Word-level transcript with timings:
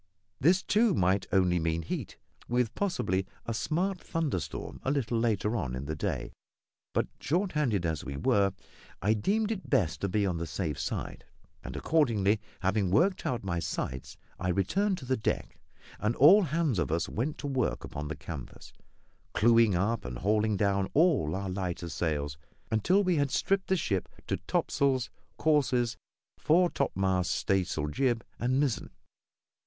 This, 0.39 0.63
too, 0.63 0.95
might 0.95 1.27
only 1.31 1.59
mean 1.59 1.83
heat, 1.83 2.17
with 2.47 2.73
possibly 2.73 3.27
a 3.45 3.53
smart 3.53 3.99
thunderstorm 4.01 4.79
a 4.81 4.89
little 4.89 5.19
later 5.19 5.55
on 5.55 5.75
in 5.75 5.85
the 5.85 5.95
day; 5.95 6.31
but, 6.91 7.07
short 7.19 7.51
handed 7.51 7.85
as 7.85 8.03
we 8.03 8.17
were, 8.17 8.51
I 9.03 9.13
deemed 9.13 9.51
it 9.51 9.69
best 9.69 10.01
to 10.01 10.09
be 10.09 10.25
on 10.25 10.37
the 10.37 10.47
safe 10.47 10.79
side; 10.79 11.25
and 11.63 11.75
accordingly, 11.75 12.39
having 12.61 12.89
worked 12.89 13.27
out 13.27 13.43
my 13.43 13.59
sights, 13.59 14.17
I 14.39 14.47
returned 14.49 14.97
to 14.97 15.05
the 15.05 15.15
deck, 15.17 15.59
and 15.99 16.15
all 16.15 16.41
hands 16.45 16.79
of 16.79 16.91
us 16.91 17.07
went 17.07 17.37
to 17.37 17.45
work 17.45 17.83
upon 17.83 18.07
the 18.07 18.15
canvas, 18.15 18.73
clewing 19.35 19.75
up 19.75 20.03
and 20.03 20.17
hauling 20.17 20.57
down 20.57 20.89
all 20.95 21.35
our 21.35 21.47
lighter 21.47 21.89
sails, 21.89 22.39
until 22.71 23.03
we 23.03 23.17
had 23.17 23.29
stripped 23.29 23.67
the 23.67 23.77
ship 23.77 24.09
to 24.25 24.37
topsails, 24.47 25.11
courses, 25.37 25.95
fore 26.39 26.71
topmast 26.71 27.29
staysail, 27.29 27.85
jib, 27.85 28.25
and 28.39 28.59
mizzen. 28.59 28.89